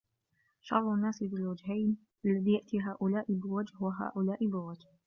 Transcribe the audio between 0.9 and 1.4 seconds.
النَّاسِ ذُو